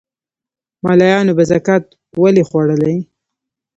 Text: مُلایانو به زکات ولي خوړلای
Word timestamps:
مُلایانو 0.83 1.33
به 1.37 1.43
زکات 1.51 1.83
ولي 2.21 2.43
خوړلای 2.49 2.97